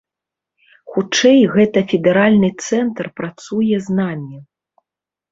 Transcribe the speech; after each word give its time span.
Хутчэй, 0.93 1.39
гэта 1.55 1.83
федэральны 1.91 2.49
цэнтр 2.67 3.09
працуе 3.21 3.75
з 3.89 3.99
намі. 3.99 4.37